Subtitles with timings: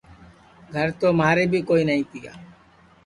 [0.73, 2.33] گھر تو مھارے بی کوئی نائی تیا